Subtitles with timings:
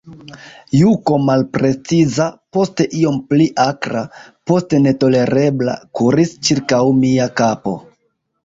[0.77, 2.25] Juko malpreciza,
[2.57, 4.03] poste iom pli akra,
[4.53, 7.77] poste netolerebla, kuris ĉirkaŭ mia kapo.